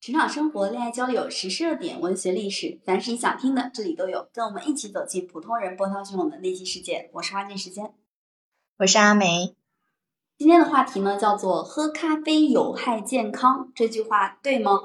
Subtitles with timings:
[0.00, 4.26] 职场生活、恋爱交友、时事热点、文学历史，凡是你想听的，这里都有。
[4.32, 7.10] 跟我们一起走进普通人波涛汹涌的内心世界。
[7.12, 7.92] 我是花间时间，
[8.78, 9.54] 我是阿梅。
[10.38, 13.70] 今天的话题呢，叫做“喝咖啡有害健康”。
[13.76, 14.80] 这句话对吗？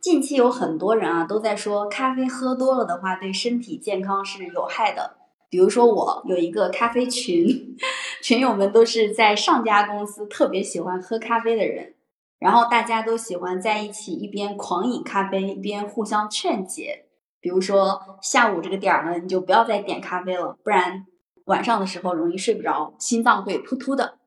[0.00, 5.16] 近期有很多人啊都在说，咖啡喝多了的话，对身体健康是有害的。
[5.50, 7.76] 比如说，我有一个咖啡群，
[8.22, 11.96] 群友们都是在上家公司特别喜欢喝咖啡的人。
[12.38, 17.06] 然后大家都喜欢在一起一边狂饮咖啡，一边互相劝解。
[17.40, 21.06] 比如说下午这个点儿呢，你就不要再点咖啡了，不然
[21.44, 24.18] 晚上的时候容易睡不着，心脏会突突的。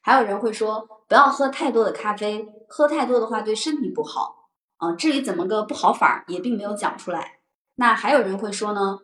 [0.00, 4.48] 还有人会说不要喝太多的咖啡，喝太多的话对身体不好。
[4.78, 7.38] 啊，至于怎么个不好法儿，也并没有讲出来。
[7.74, 8.98] 那还有人会说呢，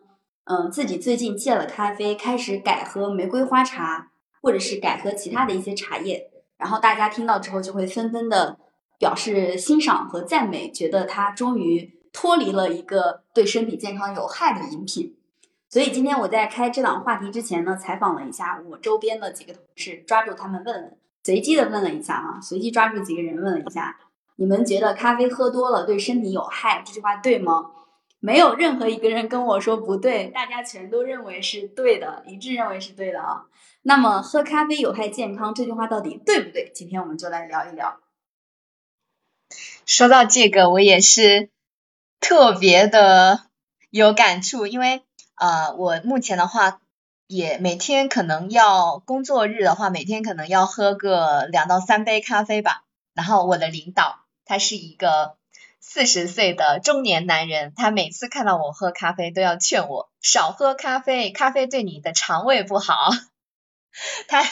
[0.45, 6.31] 嗯，自己最近戒了咖啡，开始改喝玫瑰花茶，或者是改喝其他的一些茶叶。
[6.57, 8.57] 然后大家听到之后就会纷纷的
[8.97, 15.17] 表示欣赏和赞美，觉得他终于脱离了一个对身体健康有害的饮品。
[15.69, 23.97] 所以今天我在开这档话题之前呢，采访了一下我周边的几个同事，抓住他们问问，随机的问了一下啊，随机抓住几个人问了一下，
[24.37, 26.81] 你们觉得咖啡喝多了对身体有害？
[26.85, 27.71] 这句话对吗？
[28.25, 33.45] 没有任何一个人跟我说不对，大家全都认为是对的，一致认为是对的啊。
[33.83, 36.71] 那么，喝咖啡有害健康这句话到底对不对？
[36.73, 37.99] 今天我们就来聊一聊。
[39.85, 41.51] 说到这个，我也是
[42.19, 43.41] 特别的
[43.91, 45.03] 有感触，因为
[45.35, 46.81] 呃，我目前的话
[47.27, 52.85] 也每天可能要工作日的话，每天可能要喝个两到三杯咖啡吧。
[53.13, 55.37] 然后我的领导他是一个
[55.87, 63.11] 四十岁的中年男人，他每次看到我喝咖啡都要劝我少喝咖啡，咖啡对你的肠胃不好。
[64.27, 64.43] 他，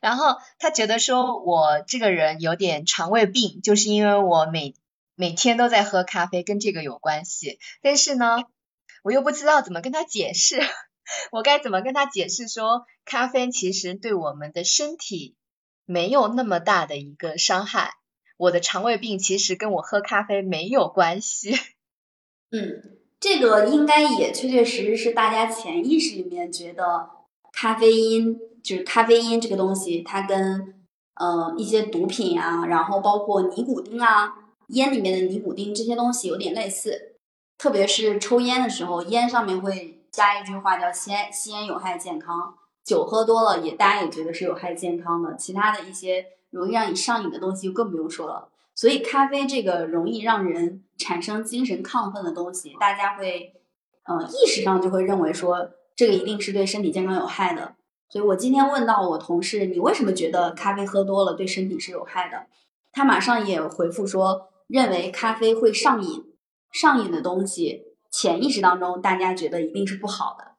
[0.00, 4.74] 然后他觉得说我这个人有点肠胃病，就是因为我每
[5.14, 7.58] 每天都在喝咖啡，跟这个有关系。
[7.80, 8.44] 但是呢，
[9.02, 10.60] 我又不知道怎么跟他解释，
[11.32, 15.36] 我该怎么跟他解释说，咖啡其实对我们的身体
[15.86, 17.94] 没有那么大的一个伤害，
[18.42, 21.54] 我的肠胃病其实跟我喝咖啡没有关系。
[22.50, 27.08] 嗯，这个应该也确确实实是大家潜意识里面觉得
[27.52, 28.38] 咖啡因。
[28.62, 30.72] 就是咖啡因这个东西，它跟
[31.14, 34.34] 呃一些毒品啊，然后包括尼古丁啊，
[34.68, 37.16] 烟里面的尼古丁这些东西有点类似。
[37.58, 42.54] 特别是抽烟的时候，烟上面会加一句话叫“吸吸烟有害健康”。
[42.84, 45.34] 酒喝多了也大家也觉得是有害健康的。
[45.36, 48.50] 其他的一些容易让你上瘾的东西就更不用说了。
[48.74, 53.54] 所以咖啡这个容易让人产生精神亢奋的东西，大家会
[54.04, 57.74] 呃意识上就会认为说这个一定是对身体健康有害的。
[58.08, 62.46] 所以我今天问到我同事，你为什么觉得咖啡喝多了对身体是有害的？
[62.92, 66.34] 他马上也回复说，认为咖啡会上瘾，
[66.70, 70.52] 上瘾的东西，潜意识当中大家觉得一定是不好的。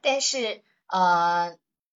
[0.00, 1.56] 但是呃，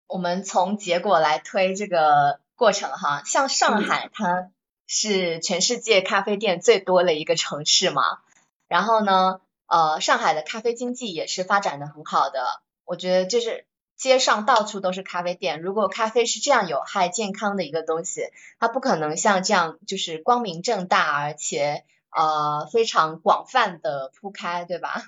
[0.07, 4.50] 我们从结果来推这个过程哈，像上海，它
[4.88, 8.19] 是全世界咖啡店最多的一个城市嘛，
[8.68, 12.62] 然后呢，呃，上海的咖啡经济也是发展的很好的。
[12.85, 13.66] 我觉得就是
[13.97, 15.62] 街上到处都是咖啡店。
[15.62, 21.84] 如果咖啡是这样有害健康的一个东西，它不可能像这样就是光明正大，而且
[22.16, 25.03] 呃非常广泛的铺开，对吧？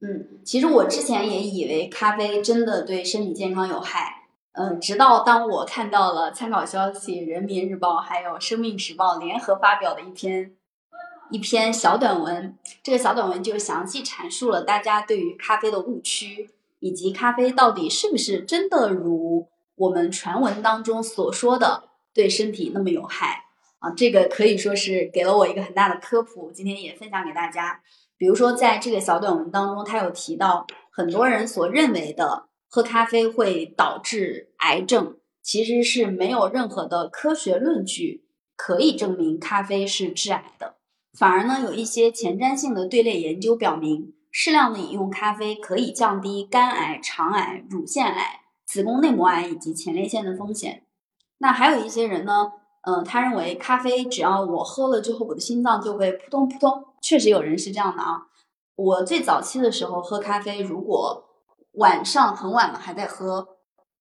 [0.00, 4.23] 嗯，其实我之前也以为咖啡真的对身体健康有害，
[4.54, 10.52] 嗯，直到当我看到了参考消息、人民日报还有生命时报联合发表的一篇
[11.30, 16.50] 一篇小短文，这个小短文就详细阐述了大家对于咖啡的误区。
[16.80, 23.46] 以及咖啡到底是不是真的如我们传闻当中所说的对身体那么有害
[23.78, 23.90] 啊？
[23.96, 27.80] 这个可以说是给了我一个很大的科普，今天也分享给大家。
[28.18, 38.24] 比如说，在这个小短文当中，他有提到很多人所认为的喝咖啡会导致癌症，其实是没有任何的科学论据
[38.56, 40.74] 可以证明咖啡是致癌的，
[41.16, 44.12] 反而呢，有一些前瞻性的队列研究表明。
[44.32, 50.82] 适量的饮用咖啡可以降低肝癌、肠癌、乳腺癌、子宫内膜癌以及前列腺的风险。
[51.38, 52.50] 那还有一些人呢，
[52.82, 56.84] 嗯，他认为咖啡只要我喝了之后，我的心脏就会扑通扑通。
[57.00, 58.22] 确实有人是这样的啊。
[58.74, 61.33] 我最早期的时候喝咖啡，如果
[61.74, 63.48] 晚上很晚了还在喝，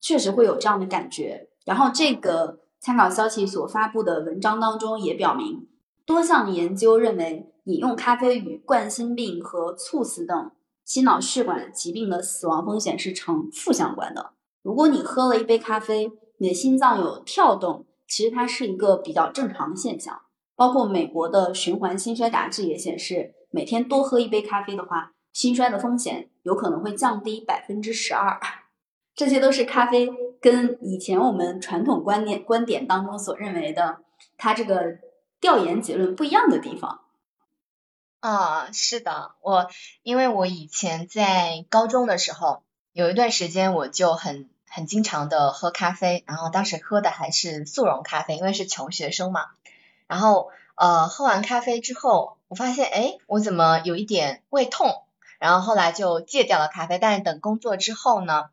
[0.01, 1.49] 确实会有这样的感觉。
[1.65, 5.67] 然后这个参考消息所发布的文章当中也表明，
[6.05, 7.49] 多项研究认为。
[7.65, 10.51] 饮用咖啡与冠心病和猝死等
[10.83, 14.31] 心脑血管疾病的死亡风险是呈负相关的。
[14.61, 20.23] 如果你喝了一杯咖啡，你的心脏有跳动，其实它是一个比较正常的现象。
[20.57, 28.39] 包括美国的循环心衰杂志也显示，每天多喝一杯咖啡的话，心衰的风险有可能会降低百分之十二。
[29.15, 30.09] 这些都是咖啡
[30.39, 33.99] 跟以前我们传统观念观点当中所认为的，
[34.37, 34.99] 它这个
[35.41, 37.01] 调研结论不一样的地方。
[38.21, 39.69] 啊，是的，我
[40.01, 42.63] 因为我以前在高中的时候，
[42.93, 49.47] 有一段时间我就很很经常的喝咖啡，然后当时喝的还是速溶咖啡，因为是穷学生嘛。
[50.07, 55.03] 然后呃，喝完咖啡之后，我发现哎，我怎么有一点胃痛？
[55.43, 56.99] 然后后来就戒掉了咖啡。
[56.99, 58.45] 但是等工作之后呢，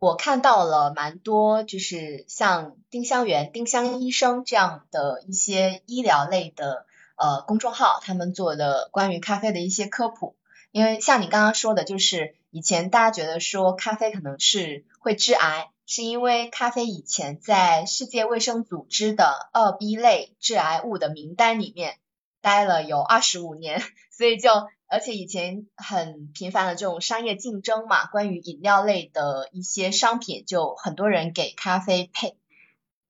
[0.00, 10.34] 我看到了蛮多，就是像丁香园、丁香医生这样的一些医疗类的呃公众号，他们做的关于咖啡的一些科普。
[10.72, 15.70] 因为像你刚刚说的，就是以前大家觉得说咖啡可能是会致癌。
[15.90, 21.96] 是因为咖啡以前在世界卫生组织的二 B 类致癌物的名单里面
[22.42, 23.80] 待了有二十五年，
[24.10, 24.50] 所以就
[24.88, 32.36] 而且以前很频繁的这种商业竞争嘛，关于饮料类的一些商品，就很多人给咖啡配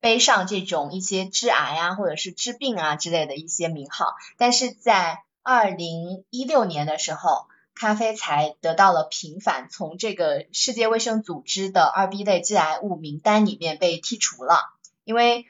[0.00, 7.46] 背上这种一些致癌啊或者是治病啊之类的一些名号，但是在二零一六年的时候。
[7.80, 14.58] 咖啡才得到了平反，从这个世界卫生组织的二 B 类致癌物名单里面被剔除了。
[15.04, 15.46] 因为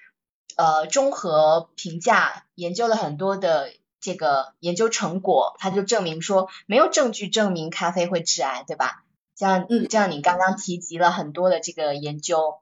[0.54, 9.04] 呃，综合评价研究了很多的这个研究成果，它就证明说没有证据证明咖啡会致癌，对吧？
[9.34, 12.56] 像嗯，像你刚刚提及了很多的这个研究，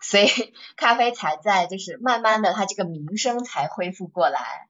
[0.00, 0.26] 所以
[0.76, 4.68] 咖啡才在就是慢慢的，它这个名声才恢复过来。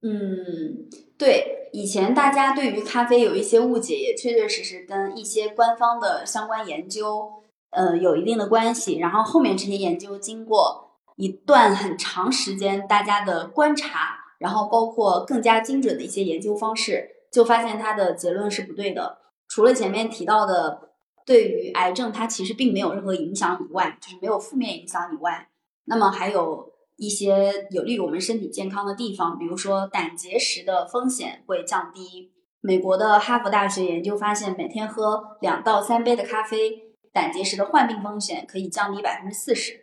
[0.00, 0.88] 嗯，
[1.18, 8.98] 对，以前大家对于咖啡有一些误解，也确确实实跟一些官方的相关研究，呃，有一定的关系。
[8.98, 19.18] 然后后面这些研究经过一段很长时间大家的观察，然后包括更加精准的一些研究方式，就发现它的结论是不对的。
[19.48, 20.90] 除了前面提到的
[21.26, 25.48] 对于癌症它其实并没有任何影响以外，就是没有负面影响以外，
[25.84, 26.72] 那么还有。
[27.00, 32.32] 一些有利于我们身体健康的地方，比如说胆结石的风险会降低。
[32.60, 36.72] 美国的哈佛大学研究发现，每天喝两到三杯的咖啡，
[37.12, 39.74] 胆结石的患病风险可以降低百分之四十。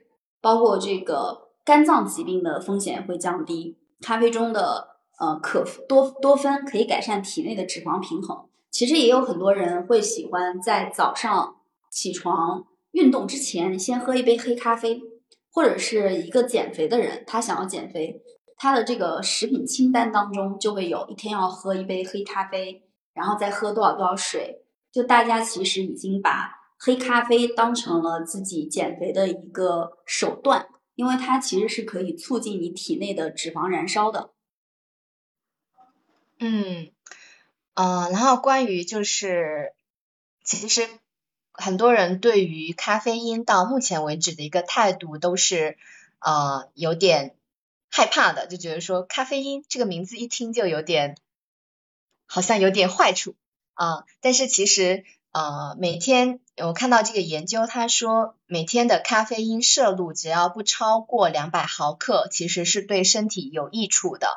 [0.42, 3.78] 包括这个肝脏疾病的风险会降低。
[4.02, 4.88] 咖啡中的
[5.20, 8.46] 呃可多多酚可以改善体内的脂肪平衡。
[8.72, 11.56] 其实也有很多人会喜欢在早上
[11.92, 15.02] 起床运动之前先喝一杯黑咖啡。
[15.56, 18.22] 或者是一个减肥的人，他想要减肥，
[18.58, 22.84] 他的这个食品清单当中就会有一天要喝一杯黑咖啡，
[23.14, 24.66] 然后再喝多少多少水。
[24.92, 34.32] 就大家其实已经把黑咖啡当成了自己减肥的一个手段，因为它其实是可以促进你体内的脂肪燃烧的。
[36.40, 36.92] 嗯，
[37.76, 39.74] 呃，然后关于就是
[40.44, 40.90] 其实。
[41.58, 45.78] 很多人对于咖啡因到目前为止的一个态度都是
[46.20, 47.38] 呃有点
[47.90, 51.18] 害怕的，就觉得说咖啡因这个名字一听就有点
[52.26, 53.36] 好像有点坏处
[53.74, 54.04] 啊。
[54.20, 64.28] 但是其实呃每天我看到这个研究，他说每天的咖啡因摄入只要不超过两百毫克，其实是对身体有益处的。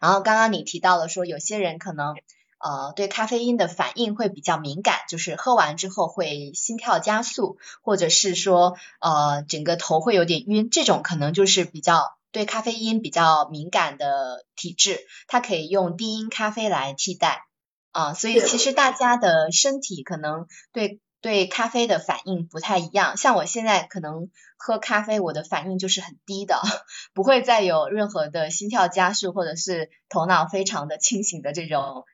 [0.00, 2.14] 然后刚刚你提到了说有些人可能。
[2.60, 17.44] 呃，对咖啡因的反应会比较敏感，就是喝完之后会心跳加速，或者是说呃整个头会有点晕，这种可能就是比较对咖啡因比较敏感的体质，它可以用低因咖啡来替代
[17.92, 18.12] 啊。
[18.12, 26.60] 所以其实大家的身体可能对对咖啡的反应不太一样，像我现在可能喝咖啡，我的反应就是很低的，
[27.14, 32.04] 不会再有任何的心跳加速，或者是头脑非常的清醒的这种。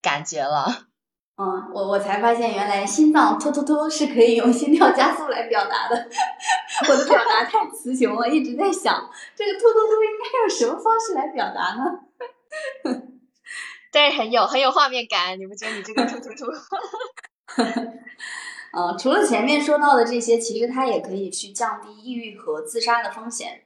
[0.00, 0.86] 感觉了，
[1.36, 6.08] 嗯，我我才发现原来心脏突突突是可以用心跳加速来表达的，
[6.88, 13.02] 我的表达太词穷了，一直在想这个突突突应该用什么方式来表达呢？
[13.90, 16.46] 对，很有很有画面感，你不觉得你这个突突突？
[18.72, 23.62] 呃，除了前面说到的这些，其实它也可以去降低抑郁和自杀的风险。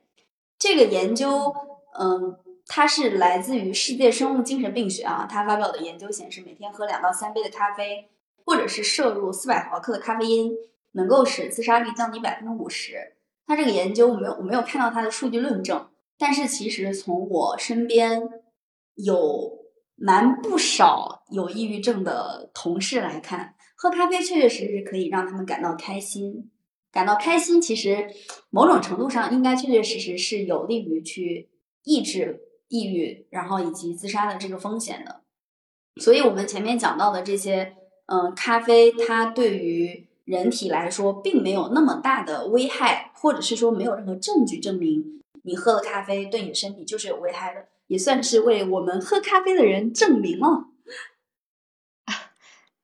[0.59, 1.55] 这个研究，
[1.99, 2.39] 嗯。
[2.69, 8.09] 它是来自于世界生物精神病学啊，他发表的研究显示，每天喝两到三杯的咖啡，
[8.47, 10.53] 或者是摄入四百毫克的咖啡因，
[10.93, 13.15] 能够使自杀率降低百分之五十。
[13.47, 18.23] 他这个研究我没有我没有看到他的数据论证，但是其实从我身边
[18.95, 19.59] 有
[19.97, 26.49] 蛮不少有抑郁症的同事来看，喝咖啡确确实实可以让他们感到开心，
[26.93, 28.07] 感到开心，其实
[28.51, 31.49] 某种程度上应该确确实实是有利于去。
[31.85, 35.23] 抑制抑郁，然后以及自杀的这个风险的。
[36.01, 37.75] 所以，我们前面讲到的这些，
[38.07, 50.69] 嗯，咖啡它对于人体来说并没有那么大的危害，或者是说没有任何证据证明你喝了咖啡对你的身体就是有危害的，也算是为我们喝咖啡的人证明了。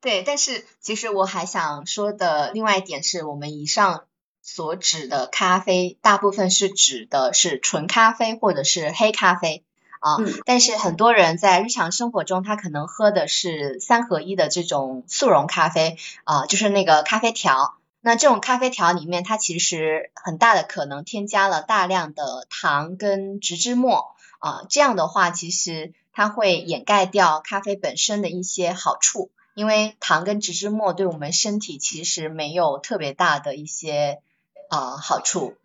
[0.01, 4.05] 对，但是其实我还想说的另外一点是，我们以上
[4.43, 9.65] 所指的咖啡，大部分是指的是纯咖啡或者是黑咖啡
[10.01, 10.17] 啊。
[10.45, 17.75] 但是很多人在日常生活中，他可能喝的是三合一的这种速溶咖啡啊，就是那个咖啡条。
[18.01, 24.63] 那这种咖啡条里面，它其实很大的可能添加了大量的糖跟植脂末啊。
[24.71, 29.33] 这样的话，其实它会掩盖掉咖啡本身的一些好处。
[29.59, 34.23] 因为糖跟植脂末对我们身体其实没有特别大的一些
[34.69, 35.57] 啊好处，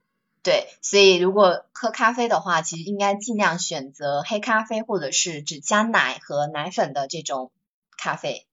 [0.42, 7.52] 对，所以如果喝咖啡的话，其实应该尽量选择黑咖啡或者是只加奶和奶粉的这种
[7.96, 8.48] 咖啡。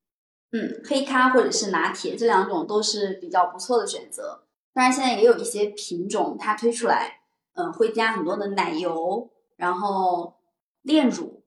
[0.52, 4.42] 嗯，黑咖或者是拿铁这两种都是比较不错的选择。
[4.74, 7.22] 当然，现在也有一些品种它推出来，
[7.54, 10.36] 嗯，会加很多的奶油，然后
[10.82, 11.39] 炼乳。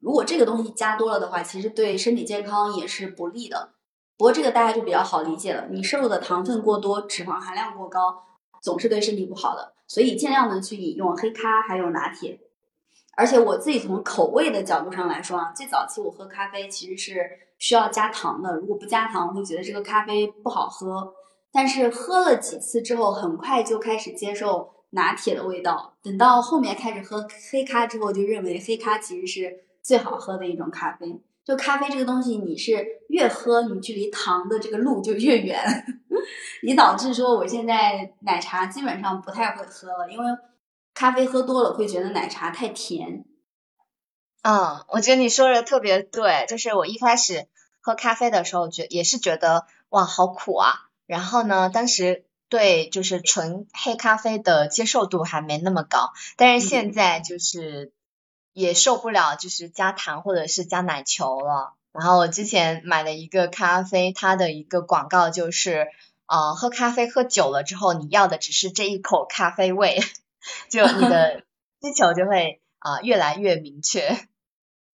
[0.00, 3.70] 如果这个东西加多了的话，其实对身体健康也是不利的。
[4.16, 8.22] 不过这个大家就比较好理解了，你摄入的糖分过多、脂肪含量过高，
[8.62, 9.72] 总是对身体不好的。
[9.86, 12.38] 所以尽量的去饮用黑咖还有拿铁。
[13.16, 21.12] 而且我自己从口味的角度上来说啊，最早期我喝咖啡其实是需要加糖的，如果不加糖，我会觉得这个咖啡不好喝。
[21.52, 25.94] 但是喝了几次之后，很快就开始接受拿铁的味道。
[26.02, 29.64] 等到后面开始喝黑咖之后，就认为黑咖其实是。
[29.82, 35.58] 最好喝的一种咖啡，就咖啡这个东西，你是越喝，你距离糖的这个路就越远，
[36.62, 40.24] 你导致说我现在奶茶基本上不太会喝了，因为
[40.94, 43.24] 咖啡喝多了会觉得奶茶太甜。
[44.42, 47.46] 嗯，我觉得你说的特别对，就是我一开始
[47.80, 57.92] 喝咖啡的时候，觉也是觉得哇好苦啊，然后呢，当时对就是纯黑咖啡的接受度还没那么高，但是现在就是。
[58.52, 61.74] 也受不了，就是加糖或者是加奶球了。
[61.92, 65.88] 然后我之前买了一个咖啡，它的一个广告就是，
[66.26, 69.98] 呃，喝咖啡喝久了之后，你要的只是这一口咖啡味，
[70.70, 71.42] 就你的
[71.82, 74.16] 需求就会啊越来越明确。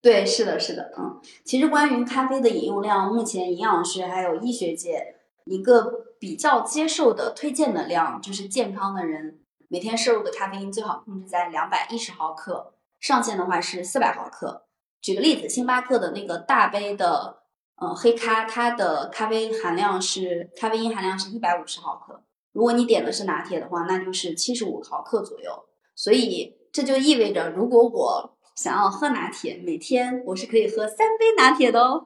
[0.01, 12.73] 对，是的，是的，嗯，其实关于咖啡的饮用量，目前营养学还有医学界一个比较接受的推荐的量，就是健康的人每天摄入的咖啡因最好控制在两百一十毫克。
[13.07, 14.67] 上限的话是四百毫克。
[15.01, 17.43] 举个例子，星巴克的那个大杯的
[17.77, 22.25] 呃黑咖，它的咖啡含量是咖啡因含量是一百五十毫克。
[22.53, 25.53] 如果你点的是拿铁的话，那就是七十五毫克左右。
[25.95, 32.05] 所以这就意味着，如果我想要喝拿铁，每天我是可以喝三杯拿铁的哦。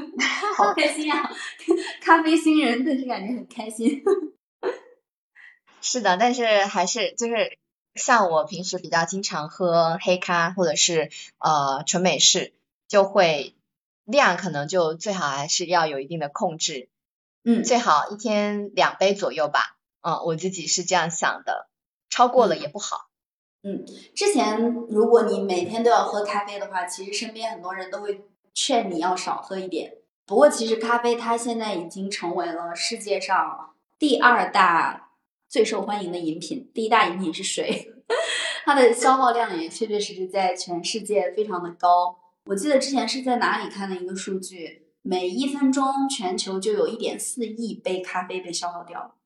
[0.56, 1.30] 好开心啊！
[2.00, 4.02] 咖啡新人顿时感觉很开心。
[5.82, 7.58] 是的，但是还是就是。
[7.98, 12.54] 像我平时比较经常喝黑咖或者是呃纯美式，
[12.86, 13.54] 就会
[14.04, 16.88] 量可能就最好还是要有一定的控制，
[17.44, 21.68] 嗯，最好一天两杯左右吧，嗯，我自己是这样想的，
[22.08, 23.08] 超过了也不好。
[23.62, 28.22] 嗯，之前如果你每天都要喝咖啡的话，其实身边很多人都会
[28.54, 29.94] 劝你要少喝一点。
[30.24, 35.07] 不过其实咖啡它现在已经成为了世界上第二大。
[35.48, 37.94] 最受欢迎的饮品，第一大饮品是水，
[38.66, 42.18] 它的消耗量也确确实实在全世界非常的高。
[42.44, 49.16] 我记得之前是在哪里看的一个数据，每一分钟全球就有一点四亿杯咖啡被消耗掉。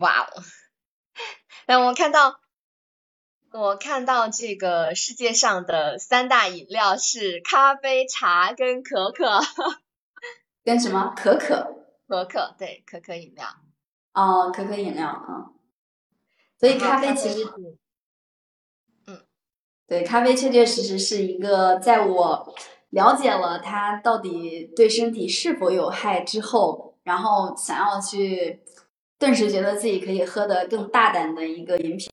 [0.00, 0.42] 哇哦！
[1.66, 2.40] 那我看到，
[3.52, 9.40] 我看到这个世界上的三大饮料是咖啡、茶跟可可，
[10.62, 11.78] 跟什么可可？
[12.08, 13.46] 可可对可可饮料
[14.14, 15.52] 哦，可可饮料啊，
[16.58, 17.46] 所以咖啡其实，
[19.06, 19.20] 嗯，
[19.86, 22.54] 对，咖啡确确实实是一个，在我
[22.90, 28.60] 了解了它到底对身体是否有害之后，然后想要去
[29.18, 32.10] 顿时觉得自己可以喝的更大胆的一个饮品。